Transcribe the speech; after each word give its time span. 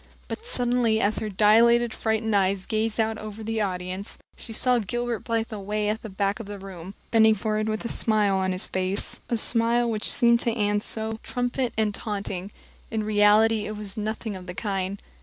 But 0.27 0.47
suddenly, 0.47 0.99
as 0.99 1.19
her 1.19 1.29
dilated, 1.29 1.93
frightened 1.93 2.35
eyes 2.35 2.65
gazed 2.65 2.99
out 2.99 3.19
over 3.19 3.43
the 3.43 3.61
audience, 3.61 4.17
she 4.35 4.51
saw 4.51 4.79
Gilbert 4.79 5.19
Blythe 5.25 5.53
away 5.53 5.89
at 5.89 6.01
the 6.01 6.09
back 6.09 6.39
of 6.39 6.47
the 6.47 6.57
room, 6.57 6.95
bending 7.11 7.35
forward 7.35 7.69
with 7.69 7.85
a 7.85 7.87
smile 7.87 8.37
on 8.37 8.51
his 8.51 8.65
face 8.65 9.19
a 9.29 9.37
smile 9.37 9.87
which 9.91 10.11
seemed 10.11 10.39
to 10.39 10.55
Anne 10.55 10.77
at 10.77 10.97
once 10.97 11.19
triumphant 11.21 11.73
and 11.77 11.93
taunting. 11.93 12.49
In 12.89 13.03
reality 13.03 13.67
it 13.67 13.77
was 13.77 13.95
nothing 13.95 14.35
of 14.35 14.47
the 14.47 14.55
kind. 14.55 14.99